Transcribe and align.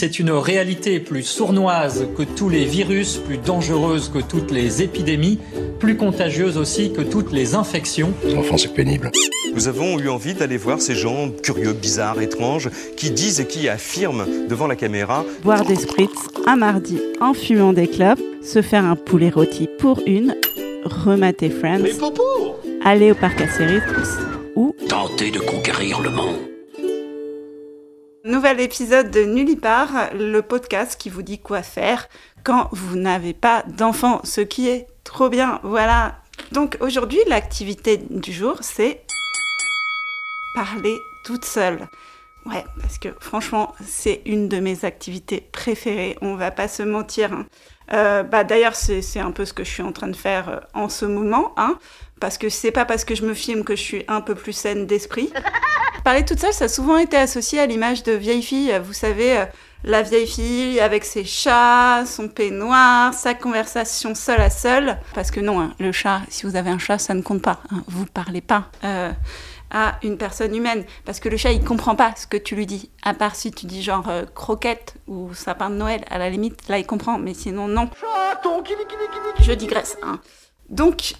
C'est 0.00 0.18
une 0.18 0.32
réalité 0.32 0.98
plus 0.98 1.22
sournoise 1.22 2.08
que 2.18 2.24
tous 2.24 2.48
les 2.48 2.64
virus, 2.64 3.16
plus 3.16 3.38
dangereuse 3.38 4.10
que 4.10 4.18
toutes 4.18 4.50
les 4.50 4.82
épidémies, 4.82 5.38
plus 5.78 5.96
contagieuse 5.96 6.58
aussi 6.58 6.92
que 6.92 7.00
toutes 7.00 7.32
les 7.32 7.54
infections. 7.54 8.12
Enfin, 8.36 8.58
c'est 8.58 8.74
pénible. 8.74 9.12
Nous 9.54 9.66
avons 9.68 9.98
eu 10.00 10.08
envie 10.08 10.34
d'aller 10.34 10.56
voir 10.56 10.82
ces 10.82 10.96
gens 10.96 11.30
curieux, 11.42 11.72
bizarres, 11.72 12.20
étranges, 12.20 12.70
qui 12.96 13.12
disent 13.12 13.40
et 13.40 13.46
qui 13.46 13.68
affirment 13.68 14.26
devant 14.48 14.66
la 14.66 14.76
caméra 14.76 15.24
Boire 15.42 15.64
des 15.64 15.76
spritz 15.76 16.10
un 16.44 16.56
mardi 16.56 17.00
en 17.20 17.32
fumant 17.32 17.72
des 17.72 17.86
clopes, 17.86 18.20
se 18.42 18.62
faire 18.62 18.84
un 18.84 18.96
poulet 18.96 19.30
rôti 19.30 19.70
pour 19.78 20.02
une, 20.06 20.34
remater 20.84 21.48
Friends, 21.48 21.84
aller 22.84 23.12
au 23.12 23.14
parc 23.14 23.40
à 23.40 23.46
ou 24.56 24.74
Tenter 24.88 25.30
de 25.30 25.38
conquérir 25.38 26.02
le 26.02 26.10
monde. 26.10 26.53
Nouvel 28.24 28.58
épisode 28.60 29.10
de 29.10 29.22
Nullipar, 29.24 30.14
le 30.14 30.40
podcast 30.40 30.98
qui 30.98 31.10
vous 31.10 31.20
dit 31.20 31.38
quoi 31.38 31.62
faire 31.62 32.08
quand 32.42 32.70
vous 32.72 32.96
n'avez 32.96 33.34
pas 33.34 33.64
d'enfant, 33.68 34.22
ce 34.24 34.40
qui 34.40 34.66
est 34.66 34.86
trop 35.04 35.28
bien. 35.28 35.60
Voilà. 35.62 36.22
Donc 36.50 36.78
aujourd'hui, 36.80 37.18
l'activité 37.26 37.98
du 37.98 38.32
jour, 38.32 38.56
c'est 38.62 39.02
parler 40.54 40.96
toute 41.22 41.44
seule. 41.44 41.86
Ouais, 42.46 42.64
parce 42.80 42.98
que 42.98 43.08
franchement, 43.20 43.74
c'est 43.84 44.20
une 44.26 44.48
de 44.48 44.58
mes 44.60 44.84
activités 44.84 45.48
préférées. 45.52 46.16
On 46.20 46.34
va 46.34 46.50
pas 46.50 46.68
se 46.68 46.82
mentir. 46.82 47.32
hein. 47.32 47.46
Euh, 47.92 48.22
bah 48.22 48.44
d'ailleurs, 48.44 48.74
c'est 48.76 49.18
un 49.20 49.30
peu 49.30 49.44
ce 49.44 49.52
que 49.52 49.64
je 49.64 49.70
suis 49.70 49.82
en 49.82 49.92
train 49.92 50.08
de 50.08 50.16
faire 50.16 50.48
euh, 50.48 50.58
en 50.74 50.88
ce 50.88 51.04
moment, 51.04 51.52
hein, 51.58 51.78
parce 52.20 52.38
que 52.38 52.48
c'est 52.48 52.70
pas 52.70 52.84
parce 52.86 53.04
que 53.04 53.14
je 53.14 53.24
me 53.24 53.34
filme 53.34 53.62
que 53.62 53.76
je 53.76 53.82
suis 53.82 54.04
un 54.08 54.20
peu 54.22 54.34
plus 54.34 54.52
saine 54.54 54.86
d'esprit. 54.86 55.30
Parler 56.04 56.24
toute 56.24 56.38
seule, 56.40 56.52
ça 56.52 56.64
a 56.64 56.68
souvent 56.68 56.96
été 56.98 57.16
associé 57.16 57.60
à 57.60 57.66
l'image 57.66 58.02
de 58.02 58.12
vieille 58.12 58.42
fille. 58.42 58.72
Vous 58.84 58.92
savez, 58.94 59.38
euh, 59.38 59.44
la 59.84 60.00
vieille 60.02 60.26
fille 60.26 60.80
avec 60.80 61.04
ses 61.04 61.24
chats, 61.24 62.04
son 62.06 62.28
peignoir, 62.28 63.12
sa 63.14 63.34
conversation 63.34 64.14
seule 64.14 64.40
à 64.40 64.50
seule. 64.50 64.98
Parce 65.14 65.30
que 65.30 65.40
non, 65.40 65.60
hein, 65.60 65.74
le 65.78 65.92
chat, 65.92 66.22
si 66.28 66.44
vous 66.46 66.56
avez 66.56 66.70
un 66.70 66.78
chat, 66.78 66.98
ça 66.98 67.12
ne 67.14 67.20
compte 67.22 67.42
pas. 67.42 67.60
hein. 67.70 67.82
Vous 67.88 68.06
parlez 68.06 68.40
pas. 68.42 68.70
À 69.74 69.98
une 70.04 70.16
personne 70.16 70.54
humaine. 70.54 70.84
Parce 71.04 71.20
que 71.20 71.28
le 71.28 71.36
chat, 71.36 71.52
il 71.52 71.62
comprend 71.62 71.96
pas 71.96 72.14
ce 72.16 72.26
que 72.26 72.36
tu 72.38 72.54
lui 72.54 72.64
dis. 72.64 72.90
À 73.02 73.12
part 73.12 73.34
si 73.34 73.50
tu 73.50 73.66
dis 73.66 73.82
genre 73.82 74.08
euh, 74.08 74.24
croquette 74.34 74.94
ou 75.08 75.34
sapin 75.34 75.68
de 75.68 75.74
Noël, 75.74 76.04
à 76.08 76.16
la 76.16 76.30
limite, 76.30 76.68
là, 76.68 76.78
il 76.78 76.86
comprend. 76.86 77.18
Mais 77.18 77.34
sinon, 77.34 77.66
non. 77.68 77.90
Je 79.40 79.52
digresse. 79.52 79.98
hein. 80.02 80.20
Donc, 80.70 81.14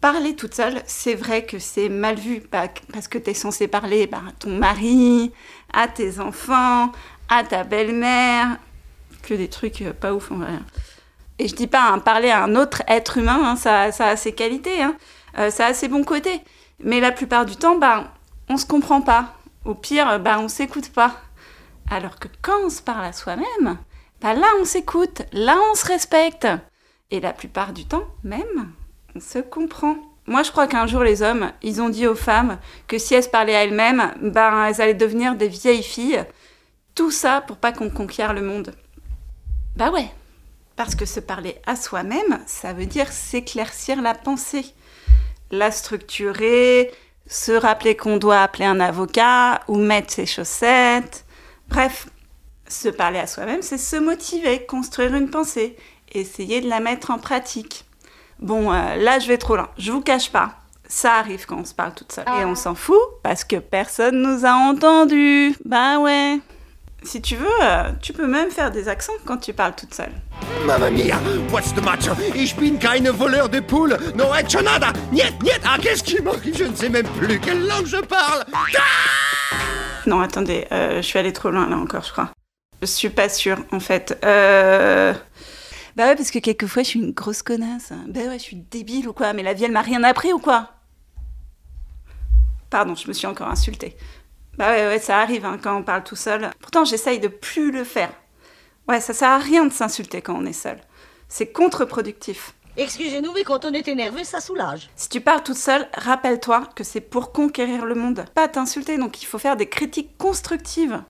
parler 0.00 0.36
toute 0.36 0.54
seule, 0.54 0.80
c'est 0.86 1.14
vrai 1.16 1.44
que 1.44 1.58
c'est 1.58 1.88
mal 1.88 2.14
vu. 2.16 2.40
Parce 2.40 3.08
que 3.08 3.18
tu 3.18 3.30
es 3.30 3.34
censé 3.34 3.66
parler 3.66 4.06
bah, 4.06 4.22
à 4.28 4.32
ton 4.32 4.50
mari, 4.50 5.32
à 5.74 5.88
tes 5.88 6.20
enfants, 6.20 6.92
à 7.28 7.42
ta 7.42 7.64
belle-mère. 7.64 8.58
Que 9.24 9.34
des 9.34 9.48
trucs 9.48 9.82
euh, 9.82 9.92
pas 9.92 10.14
ouf, 10.14 10.30
en 10.30 10.36
vrai. 10.36 10.52
Et 11.40 11.48
je 11.48 11.54
dis 11.54 11.66
pas 11.66 11.90
hein, 11.90 11.98
parler 11.98 12.30
à 12.30 12.44
un 12.44 12.54
autre 12.56 12.82
être 12.88 13.18
humain, 13.18 13.40
hein, 13.42 13.56
ça, 13.56 13.92
ça 13.92 14.06
a 14.06 14.16
ses 14.16 14.32
qualités, 14.32 14.82
hein. 14.82 14.96
Euh, 15.38 15.50
ça 15.50 15.66
a 15.66 15.74
ses 15.74 15.86
bons 15.88 16.02
côtés. 16.02 16.40
Mais 16.82 17.00
la 17.00 17.12
plupart 17.12 17.44
du 17.44 17.56
temps, 17.56 17.76
bah, 17.76 18.12
on 18.48 18.56
se 18.56 18.66
comprend 18.66 19.00
pas. 19.00 19.34
Au 19.64 19.74
pire, 19.74 20.20
bah, 20.20 20.38
on 20.38 20.48
s'écoute 20.48 20.90
pas. 20.92 21.16
Alors 21.90 22.18
que 22.18 22.28
quand 22.42 22.60
on 22.64 22.70
se 22.70 22.82
parle 22.82 23.04
à 23.04 23.12
soi-même, 23.12 23.78
bah, 24.20 24.34
là 24.34 24.46
on 24.60 24.64
s'écoute, 24.64 25.22
là 25.32 25.56
on 25.70 25.74
se 25.74 25.86
respecte. 25.86 26.46
Et 27.10 27.20
la 27.20 27.32
plupart 27.32 27.72
du 27.72 27.86
temps, 27.86 28.04
même, 28.22 28.72
on 29.14 29.20
se 29.20 29.38
comprend. 29.38 29.96
Moi, 30.26 30.42
je 30.42 30.50
crois 30.50 30.66
qu'un 30.66 30.86
jour, 30.86 31.02
les 31.02 31.22
hommes, 31.22 31.52
ils 31.62 31.80
ont 31.80 31.88
dit 31.88 32.06
aux 32.06 32.14
femmes 32.14 32.58
que 32.86 32.98
si 32.98 33.14
elles 33.14 33.22
se 33.22 33.30
parlaient 33.30 33.56
à 33.56 33.64
elles-mêmes, 33.64 34.12
ben, 34.20 34.66
elles 34.66 34.82
allaient 34.82 34.92
devenir 34.92 35.34
des 35.34 35.48
vieilles 35.48 35.82
filles. 35.82 36.22
Tout 36.94 37.10
ça 37.10 37.40
pour 37.40 37.56
pas 37.56 37.72
qu'on 37.72 37.88
conquiert 37.88 38.34
le 38.34 38.42
monde. 38.42 38.74
Bah 39.76 39.90
ouais. 39.90 40.10
Parce 40.76 40.94
que 40.94 41.06
se 41.06 41.20
parler 41.20 41.56
à 41.66 41.76
soi-même, 41.76 42.40
ça 42.46 42.74
veut 42.74 42.86
dire 42.86 43.10
s'éclaircir 43.10 44.02
la 44.02 44.14
pensée 44.14 44.74
la 45.50 45.70
structurer, 45.70 46.90
se 47.26 47.52
rappeler 47.52 47.96
qu'on 47.96 48.16
doit 48.16 48.42
appeler 48.42 48.64
un 48.64 48.80
avocat 48.80 49.60
ou 49.68 49.76
mettre 49.76 50.12
ses 50.12 50.26
chaussettes. 50.26 51.24
Bref, 51.68 52.08
se 52.68 52.88
parler 52.88 53.18
à 53.18 53.26
soi-même, 53.26 53.62
c'est 53.62 53.78
se 53.78 53.96
motiver, 53.96 54.64
construire 54.66 55.14
une 55.14 55.30
pensée, 55.30 55.76
essayer 56.12 56.60
de 56.60 56.68
la 56.68 56.80
mettre 56.80 57.10
en 57.10 57.18
pratique. 57.18 57.84
Bon, 58.40 58.72
euh, 58.72 58.96
là, 58.96 59.18
je 59.18 59.28
vais 59.28 59.38
trop 59.38 59.56
loin. 59.56 59.68
Je 59.78 59.90
vous 59.90 60.00
cache 60.00 60.30
pas. 60.30 60.54
Ça 60.86 61.16
arrive 61.16 61.44
quand 61.44 61.58
on 61.58 61.64
se 61.64 61.74
parle 61.74 61.92
toute 61.94 62.12
seule. 62.12 62.24
Et 62.40 62.44
on 62.44 62.54
s'en 62.54 62.74
fout 62.74 62.96
parce 63.22 63.44
que 63.44 63.56
personne 63.56 64.22
nous 64.22 64.46
a 64.46 64.52
entendus. 64.52 65.54
Bah 65.64 65.98
ouais. 65.98 66.38
Si 67.02 67.22
tu 67.22 67.36
veux, 67.36 67.46
euh, 67.62 67.90
tu 68.02 68.12
peux 68.12 68.26
même 68.26 68.50
faire 68.50 68.70
des 68.72 68.88
accents 68.88 69.12
quand 69.24 69.38
tu 69.38 69.52
parles 69.52 69.74
toute 69.76 69.94
seule. 69.94 70.12
Mamma 70.66 70.90
mia, 70.90 71.16
what's 71.50 71.72
the 71.72 71.82
matter? 71.82 72.12
Ich 72.34 72.56
bin 72.56 72.76
keine 72.76 73.10
voleur 73.10 73.48
de 73.48 73.60
poules, 73.60 73.96
no 74.16 74.34
hecho 74.34 74.60
nada. 74.62 74.92
Niet, 75.12 75.40
niet, 75.42 75.60
ah, 75.64 75.78
qu'est-ce 75.80 76.02
qui 76.02 76.20
m'arrive? 76.20 76.56
Je 76.56 76.64
ne 76.64 76.74
sais 76.74 76.88
même 76.88 77.06
plus 77.06 77.38
quelle 77.38 77.66
langue 77.66 77.86
je 77.86 77.98
parle. 77.98 78.44
Non, 80.06 80.20
attendez, 80.20 80.66
euh, 80.72 80.96
je 80.96 81.02
suis 81.02 81.18
allée 81.18 81.32
trop 81.32 81.50
loin 81.50 81.68
là 81.68 81.76
encore, 81.76 82.02
je 82.02 82.10
crois. 82.12 82.30
Je 82.82 82.86
suis 82.86 83.10
pas 83.10 83.28
sûre, 83.28 83.58
en 83.70 83.80
fait. 83.80 84.18
Euh... 84.24 85.14
Bah 85.96 86.06
ouais, 86.06 86.16
parce 86.16 86.30
que 86.30 86.38
quelquefois, 86.40 86.82
je 86.82 86.88
suis 86.88 87.00
une 87.00 87.12
grosse 87.12 87.42
connasse. 87.42 87.92
Bah 88.08 88.20
ouais, 88.28 88.38
je 88.38 88.44
suis 88.44 88.56
débile 88.56 89.08
ou 89.08 89.12
quoi, 89.12 89.32
mais 89.32 89.42
la 89.42 89.52
vie, 89.52 89.64
elle 89.64 89.72
m'a 89.72 89.82
rien 89.82 90.02
appris 90.04 90.32
ou 90.32 90.38
quoi? 90.38 90.72
Pardon, 92.70 92.94
je 92.94 93.08
me 93.08 93.12
suis 93.12 93.26
encore 93.26 93.48
insultée. 93.48 93.96
Bah 94.58 94.72
ouais, 94.72 94.88
ouais, 94.88 94.98
ça 94.98 95.20
arrive 95.20 95.46
hein, 95.46 95.56
quand 95.62 95.76
on 95.76 95.84
parle 95.84 96.02
tout 96.02 96.16
seul. 96.16 96.50
Pourtant, 96.60 96.84
j'essaye 96.84 97.20
de 97.20 97.28
plus 97.28 97.70
le 97.70 97.84
faire. 97.84 98.10
Ouais, 98.88 99.00
ça 99.00 99.14
sert 99.14 99.30
à 99.30 99.38
rien 99.38 99.64
de 99.64 99.72
s'insulter 99.72 100.20
quand 100.20 100.34
on 100.34 100.44
est 100.46 100.52
seul. 100.52 100.80
C'est 101.28 101.52
contre-productif. 101.52 102.54
Excusez-nous, 102.76 103.32
mais 103.32 103.44
quand 103.44 103.64
on 103.64 103.72
est 103.72 103.86
énervé, 103.86 104.24
ça 104.24 104.40
soulage. 104.40 104.90
Si 104.96 105.08
tu 105.08 105.20
parles 105.20 105.44
toute 105.44 105.56
seule, 105.56 105.86
rappelle-toi 105.94 106.68
que 106.74 106.82
c'est 106.82 107.00
pour 107.00 107.32
conquérir 107.32 107.84
le 107.84 107.94
monde, 107.94 108.24
pas 108.34 108.48
t'insulter. 108.48 108.98
Donc 108.98 109.22
il 109.22 109.26
faut 109.26 109.38
faire 109.38 109.56
des 109.56 109.68
critiques 109.68 110.18
constructives. 110.18 111.02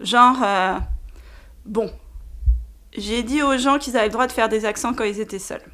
Genre, 0.00 0.42
euh, 0.42 0.78
bon, 1.64 1.90
j'ai 2.94 3.22
dit 3.22 3.42
aux 3.42 3.56
gens 3.56 3.78
qu'ils 3.78 3.96
avaient 3.96 4.06
le 4.06 4.12
droit 4.12 4.26
de 4.26 4.32
faire 4.32 4.50
des 4.50 4.66
accents 4.66 4.92
quand 4.92 5.04
ils 5.04 5.20
étaient 5.20 5.38
seuls. 5.38 5.64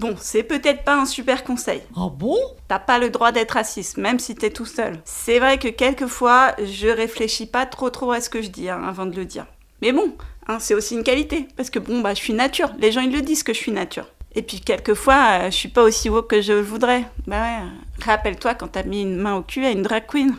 Bon, 0.00 0.16
c'est 0.18 0.44
peut-être 0.44 0.82
pas 0.82 0.96
un 0.96 1.04
super 1.04 1.44
conseil. 1.44 1.82
Ah 1.94 2.08
bon? 2.10 2.34
T'as 2.68 2.78
pas 2.78 2.98
le 2.98 3.10
droit 3.10 3.32
d'être 3.32 3.50
raciste, 3.50 3.98
même 3.98 4.18
si 4.18 4.34
t'es 4.34 4.48
tout 4.48 4.64
seul. 4.64 4.98
C'est 5.04 5.38
vrai 5.38 5.58
que 5.58 5.68
quelquefois, 5.68 6.54
je 6.58 6.88
réfléchis 6.88 7.44
pas 7.44 7.66
trop 7.66 7.90
trop 7.90 8.10
à 8.10 8.22
ce 8.22 8.30
que 8.30 8.40
je 8.40 8.48
dis 8.48 8.70
hein, 8.70 8.82
avant 8.82 9.04
de 9.04 9.14
le 9.14 9.26
dire. 9.26 9.44
Mais 9.82 9.92
bon, 9.92 10.14
hein, 10.48 10.58
c'est 10.58 10.72
aussi 10.72 10.94
une 10.94 11.02
qualité, 11.02 11.46
parce 11.54 11.68
que 11.68 11.78
bon, 11.78 12.00
bah, 12.00 12.14
je 12.14 12.20
suis 12.20 12.32
nature. 12.32 12.70
Les 12.78 12.92
gens, 12.92 13.02
ils 13.02 13.12
le 13.12 13.20
disent 13.20 13.42
que 13.42 13.52
je 13.52 13.58
suis 13.58 13.72
nature. 13.72 14.06
Et 14.34 14.40
puis, 14.40 14.60
quelquefois, 14.60 15.22
euh, 15.32 15.44
je 15.50 15.56
suis 15.56 15.68
pas 15.68 15.82
aussi 15.82 16.08
woke 16.08 16.30
que 16.30 16.40
je 16.40 16.54
le 16.54 16.62
voudrais. 16.62 17.04
Bah 17.26 17.42
ouais, 17.42 17.58
euh, 17.62 18.02
rappelle-toi 18.06 18.54
quand 18.54 18.68
t'as 18.68 18.84
mis 18.84 19.02
une 19.02 19.16
main 19.16 19.36
au 19.36 19.42
cul 19.42 19.66
à 19.66 19.70
une 19.70 19.82
drag 19.82 20.06
queen. 20.06 20.34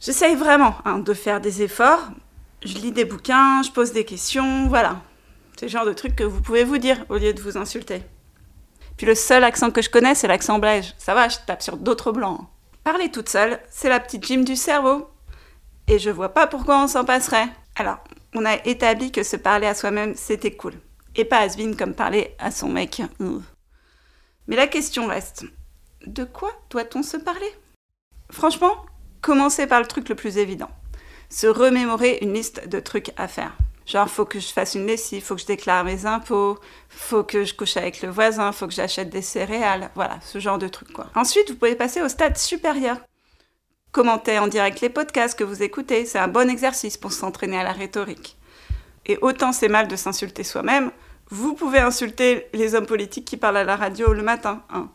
J'essaye 0.00 0.34
vraiment 0.34 0.74
hein, 0.84 0.98
de 0.98 1.14
faire 1.14 1.40
des 1.40 1.62
efforts. 1.62 2.08
Je 2.64 2.74
lis 2.78 2.90
des 2.90 3.04
bouquins, 3.04 3.62
je 3.62 3.70
pose 3.70 3.92
des 3.92 4.04
questions, 4.04 4.66
voilà. 4.66 4.96
C'est 5.56 5.66
le 5.66 5.70
genre 5.70 5.86
de 5.86 5.94
truc 5.94 6.14
que 6.14 6.24
vous 6.24 6.42
pouvez 6.42 6.64
vous 6.64 6.76
dire 6.76 7.04
au 7.08 7.16
lieu 7.16 7.32
de 7.32 7.40
vous 7.40 7.56
insulter. 7.56 8.02
Puis 8.98 9.06
le 9.06 9.14
seul 9.14 9.42
accent 9.42 9.70
que 9.70 9.80
je 9.80 9.88
connais, 9.88 10.14
c'est 10.14 10.28
l'accent 10.28 10.58
belge. 10.58 10.94
Ça 10.98 11.14
va, 11.14 11.28
je 11.28 11.38
tape 11.46 11.62
sur 11.62 11.78
d'autres 11.78 12.12
blancs. 12.12 12.46
Parler 12.84 13.10
toute 13.10 13.30
seule, 13.30 13.58
c'est 13.70 13.88
la 13.88 13.98
petite 13.98 14.24
gym 14.24 14.44
du 14.44 14.54
cerveau. 14.54 15.08
Et 15.88 15.98
je 15.98 16.10
vois 16.10 16.34
pas 16.34 16.46
pourquoi 16.46 16.82
on 16.82 16.88
s'en 16.88 17.04
passerait. 17.04 17.48
Alors, 17.74 17.98
on 18.34 18.44
a 18.44 18.56
établi 18.66 19.10
que 19.12 19.22
se 19.22 19.36
parler 19.36 19.66
à 19.66 19.74
soi-même, 19.74 20.14
c'était 20.14 20.54
cool. 20.54 20.74
Et 21.14 21.24
pas 21.24 21.40
has 21.40 21.56
comme 21.78 21.94
parler 21.94 22.34
à 22.38 22.50
son 22.50 22.68
mec. 22.68 23.02
Mais 24.48 24.56
la 24.56 24.66
question 24.66 25.06
reste, 25.06 25.44
de 26.06 26.24
quoi 26.24 26.52
doit-on 26.68 27.02
se 27.02 27.16
parler? 27.16 27.50
Franchement, 28.30 28.84
commencez 29.22 29.66
par 29.66 29.80
le 29.80 29.86
truc 29.86 30.08
le 30.08 30.14
plus 30.14 30.36
évident. 30.36 30.70
Se 31.30 31.46
remémorer 31.46 32.18
une 32.20 32.34
liste 32.34 32.68
de 32.68 32.78
trucs 32.78 33.12
à 33.16 33.26
faire. 33.26 33.56
Genre, 33.86 34.08
faut 34.08 34.24
que 34.24 34.40
je 34.40 34.48
fasse 34.48 34.74
une 34.74 34.86
lessive, 34.86 35.22
faut 35.22 35.36
que 35.36 35.40
je 35.40 35.46
déclare 35.46 35.84
mes 35.84 36.06
impôts, 36.06 36.58
faut 36.88 37.22
que 37.22 37.44
je 37.44 37.54
couche 37.54 37.76
avec 37.76 38.02
le 38.02 38.10
voisin, 38.10 38.50
faut 38.52 38.66
que 38.66 38.74
j'achète 38.74 39.10
des 39.10 39.22
céréales. 39.22 39.90
Voilà, 39.94 40.18
ce 40.22 40.40
genre 40.40 40.58
de 40.58 40.66
trucs, 40.66 40.92
quoi. 40.92 41.06
Ensuite, 41.14 41.50
vous 41.50 41.56
pouvez 41.56 41.76
passer 41.76 42.02
au 42.02 42.08
stade 42.08 42.36
supérieur. 42.36 42.96
Commentez 43.92 44.38
en 44.38 44.48
direct 44.48 44.80
les 44.82 44.90
podcasts 44.90 45.38
que 45.38 45.44
vous 45.44 45.62
écoutez, 45.62 46.04
c'est 46.04 46.18
un 46.18 46.28
bon 46.28 46.50
exercice 46.50 46.98
pour 46.98 47.12
s'entraîner 47.12 47.58
à 47.58 47.64
la 47.64 47.72
rhétorique. 47.72 48.36
Et 49.06 49.16
autant 49.22 49.52
c'est 49.52 49.68
mal 49.68 49.88
de 49.88 49.96
s'insulter 49.96 50.44
soi-même, 50.44 50.90
vous 51.30 51.54
pouvez 51.54 51.78
insulter 51.78 52.48
les 52.52 52.74
hommes 52.74 52.86
politiques 52.86 53.24
qui 53.24 53.36
parlent 53.36 53.56
à 53.56 53.64
la 53.64 53.76
radio 53.76 54.12
le 54.12 54.22
matin. 54.22 54.62
hein. 54.68 54.90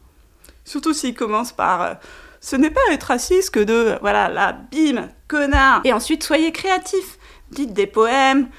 Surtout 0.66 0.94
s'ils 0.94 1.16
commencent 1.16 1.52
par 1.54 1.82
euh, 1.82 1.94
ce 2.42 2.56
n'est 2.56 2.70
pas 2.70 2.82
être 2.92 3.06
raciste 3.06 3.52
que 3.52 3.60
de 3.60 3.98
voilà 4.02 4.30
là 4.30 4.54
bim 4.72 5.10
connard. 5.28 5.82
Et 5.84 5.94
ensuite 5.94 6.24
soyez 6.24 6.52
créatifs, 6.52 7.18
dites 7.50 7.74
des 7.74 7.88
poèmes, 7.88 8.50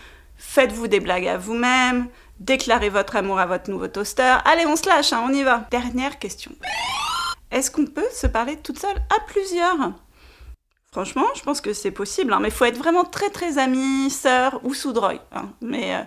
faites-vous 0.43 0.89
des 0.89 1.01
blagues 1.01 1.29
à 1.29 1.39
vous-même, 1.39 2.09
déclarez 2.41 2.91
votre 2.91 3.17
amour 3.17 3.39
à 3.39 3.47
votre 3.47 3.71
nouveau 3.71 3.89
toaster. 3.89 4.37
Allez 4.45 4.67
on 4.67 4.77
se 4.77 4.89
lâche, 4.89 5.13
hein, 5.13 5.25
on 5.27 5.33
y 5.33 5.43
va. 5.43 5.67
Dernière 5.71 6.19
question. 6.19 6.51
Est-ce 7.51 7.71
qu'on 7.71 7.87
peut 7.87 8.09
se 8.13 8.27
parler 8.27 8.57
toute 8.57 8.79
seule 8.79 8.97
à 8.97 9.21
plusieurs? 9.27 9.93
Franchement, 10.91 11.27
je 11.35 11.43
pense 11.43 11.61
que 11.63 11.73
c'est 11.73 11.91
possible, 11.91 12.33
hein, 12.33 12.39
mais 12.41 12.49
il 12.49 12.55
faut 12.55 12.67
être 12.67 12.77
vraiment 12.77 13.05
très 13.05 13.31
très 13.31 13.57
ami, 13.57 14.11
sœur 14.11 14.61
ou 14.65 14.75
sous 14.75 14.93
drogue. 14.93 15.21
hein. 15.33 15.49
Mais 15.63 15.95
euh, 15.95 16.03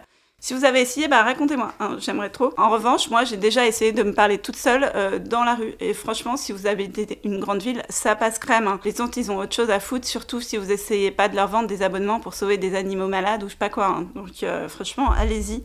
si 0.45 0.53
vous 0.53 0.63
avez 0.63 0.81
essayé, 0.81 1.07
bah 1.07 1.24
racontez-moi, 1.24 1.74
hein, 1.80 1.97
j'aimerais 1.97 2.30
trop. 2.30 2.53
En 2.57 2.69
revanche, 2.69 3.09
moi 3.09 3.24
j'ai 3.24 3.36
déjà 3.36 3.65
essayé 3.65 3.94
de 3.94 4.03
me 4.03 4.13
parler 4.13 4.38
toute 4.38 4.57
seule 4.57 4.92
euh, 4.94 5.18
dans 5.18 5.44
la 5.44 5.56
rue. 5.56 5.74
Et 5.80 5.95
franchement, 5.95 6.38
si 6.38 6.51
vous 6.51 6.68
habitez 6.68 7.19
une 7.24 7.39
grande 7.39 7.63
ville, 7.63 7.81
ça 7.89 8.15
passe 8.15 8.38
crème. 8.38 8.68
hein. 8.68 8.80
Les 8.86 9.01
autres, 9.01 9.18
ils 9.18 9.31
ont 9.31 9.39
autre 9.39 9.56
chose 9.56 9.71
à 9.71 9.80
foutre, 9.80 10.06
surtout 10.06 10.42
si 10.42 10.57
vous 10.57 10.71
essayez 10.71 11.09
pas 11.09 11.30
de 11.30 11.36
leur 11.36 11.47
vendre 11.47 11.68
des 11.68 11.81
abonnements 11.81 12.19
pour 12.19 12.36
sauver 12.36 12.59
des 12.59 12.75
animaux 12.75 13.07
malades 13.07 13.42
ou 13.42 13.47
je 13.47 13.53
sais 13.53 13.57
pas 13.57 13.69
quoi. 13.69 13.88
hein. 13.88 14.07
Donc 14.13 14.44
euh, 14.44 14.69
franchement, 14.69 15.09
allez-y. 15.09 15.63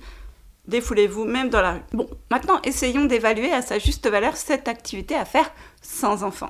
Défoulez-vous, 0.66 1.24
même 1.26 1.50
dans 1.50 1.60
la 1.60 1.72
rue. 1.72 1.82
Bon, 1.92 2.08
maintenant, 2.30 2.58
essayons 2.64 3.04
d'évaluer 3.04 3.52
à 3.52 3.60
sa 3.60 3.78
juste 3.78 4.08
valeur 4.08 4.34
cette 4.38 4.66
activité 4.66 5.14
à 5.14 5.26
faire 5.26 5.52
sans 5.82 6.24
enfant. 6.24 6.48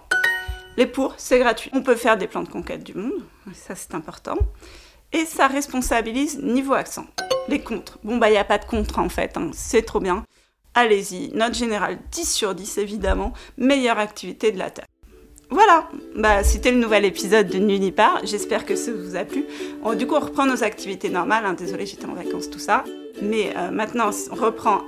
Les 0.77 0.87
pour, 0.87 1.15
c'est 1.17 1.41
gratuit. 1.41 1.73
On 1.75 1.83
peut 1.83 1.97
faire 1.97 2.17
des 2.17 2.29
plans 2.29 2.45
de 2.45 2.49
conquête 2.49 2.85
du 2.85 2.95
monde, 2.95 3.25
ça 3.55 3.75
c'est 3.75 3.93
important. 3.93 4.39
Et 5.13 5.25
ça 5.25 5.49
responsabilise 5.49 6.39
niveau 6.39 6.75
accent. 6.75 7.07
Les 7.49 7.61
contres, 7.61 7.99
bon 8.05 8.17
bah 8.19 8.29
il 8.29 8.33
n'y 8.33 8.39
a 8.39 8.45
pas 8.45 8.59
de 8.59 8.65
contre 8.65 8.99
en 8.99 9.09
fait, 9.09 9.37
hein. 9.37 9.51
c'est 9.53 9.83
trop 9.83 9.99
bien. 10.01 10.25
Allez-y, 10.75 11.31
note 11.35 11.55
générale 11.55 11.99
10 12.13 12.33
sur 12.33 12.55
10 12.55 12.79
évidemment, 12.79 13.33
meilleure 13.59 13.99
activité 13.99 14.53
de 14.53 14.59
la 14.59 14.71
Terre. 14.71 14.87
Voilà, 15.53 15.89
bah, 16.15 16.45
c'était 16.45 16.71
le 16.71 16.79
nouvel 16.79 17.05
épisode 17.05 17.49
de 17.49 17.59
Nulipar. 17.59 18.21
J'espère 18.23 18.65
que 18.65 18.77
ça 18.77 18.93
vous 18.93 19.17
a 19.17 19.25
plu. 19.25 19.45
On- 19.83 19.95
du 19.95 20.07
coup, 20.07 20.15
on 20.15 20.21
reprend 20.21 20.47
nos 20.47 20.63
activités 20.63 21.09
normales. 21.11 21.45
hein. 21.45 21.55
Désolée, 21.55 21.87
j'étais 21.87 22.07
en 22.07 22.15
vacances, 22.15 22.49
tout 22.51 22.61
ça. 22.61 22.85
Mais 23.21 23.53
euh, 23.57 23.73
maintenant, 23.73 24.11
on 24.31 24.35
reprend 24.37 24.83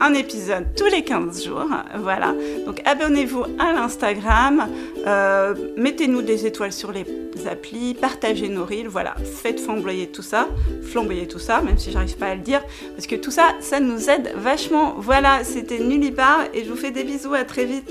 un 0.00 0.14
épisode 0.14 0.66
tous 0.76 0.86
les 0.86 1.02
15 1.04 1.44
jours. 1.44 1.66
Voilà. 1.98 2.34
Donc, 2.66 2.80
abonnez-vous 2.84 3.44
à 3.58 3.72
l'Instagram. 3.72 4.68
euh, 5.06 5.54
Mettez-nous 5.76 6.22
des 6.22 6.46
étoiles 6.46 6.72
sur 6.72 6.90
les 6.92 7.04
applis. 7.50 7.94
Partagez 7.94 8.48
nos 8.48 8.64
reels. 8.64 8.88
Voilà. 8.88 9.14
Faites 9.42 9.60
flamboyer 9.60 10.08
tout 10.08 10.22
ça. 10.22 10.48
Flamboyer 10.82 11.26
tout 11.28 11.38
ça, 11.38 11.60
même 11.60 11.78
si 11.78 11.90
j'arrive 11.92 12.16
pas 12.16 12.26
à 12.28 12.34
le 12.34 12.40
dire. 12.40 12.62
Parce 12.96 13.06
que 13.06 13.16
tout 13.16 13.30
ça, 13.30 13.54
ça 13.60 13.80
nous 13.80 14.08
aide 14.10 14.32
vachement. 14.36 14.94
Voilà, 14.98 15.44
c'était 15.44 15.78
Nulipar. 15.78 16.44
Et 16.54 16.64
je 16.64 16.70
vous 16.70 16.76
fais 16.76 16.90
des 16.90 17.04
bisous. 17.04 17.34
À 17.34 17.44
très 17.44 17.64
vite. 17.64 17.90